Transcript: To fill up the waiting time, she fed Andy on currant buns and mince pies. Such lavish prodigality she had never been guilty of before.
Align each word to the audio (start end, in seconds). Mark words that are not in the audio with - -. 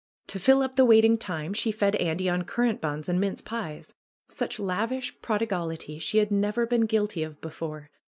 To 0.29 0.39
fill 0.39 0.63
up 0.63 0.77
the 0.77 0.83
waiting 0.83 1.15
time, 1.15 1.53
she 1.53 1.71
fed 1.71 1.95
Andy 1.97 2.27
on 2.27 2.43
currant 2.43 2.81
buns 2.81 3.07
and 3.07 3.19
mince 3.21 3.39
pies. 3.39 3.93
Such 4.29 4.57
lavish 4.59 5.21
prodigality 5.21 5.99
she 5.99 6.17
had 6.17 6.31
never 6.31 6.65
been 6.65 6.87
guilty 6.87 7.21
of 7.21 7.39
before. 7.39 7.91